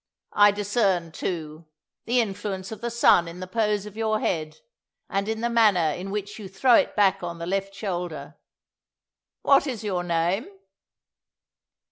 I 0.33 0.49
discern, 0.49 1.11
too, 1.11 1.67
the 2.05 2.21
influence 2.21 2.71
of 2.71 2.81
the 2.81 2.89
sun 2.89 3.27
in 3.27 3.39
the 3.39 3.45
pose 3.45 3.85
of 3.85 3.95
your 3.95 4.19
head, 4.19 4.57
and 5.11 5.29
in 5.29 5.41
the 5.41 5.47
manner 5.49 5.91
in 5.95 6.09
which 6.09 6.39
you 6.39 6.47
throw 6.49 6.73
it 6.73 6.95
back 6.95 7.21
on 7.21 7.37
the 7.37 7.45
left 7.45 7.75
shoulder. 7.75 8.33
What 9.43 9.67
is 9.67 9.83
your 9.83 10.03
name?" 10.03 10.47